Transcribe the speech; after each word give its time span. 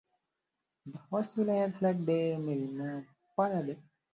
د 0.91 0.93
خوست 1.05 1.31
ولایت 1.39 1.71
خلک 1.77 1.95
ډېر 2.07 2.31
میلمه 2.45 2.91
پاله 3.35 3.61
دي. 3.67 3.75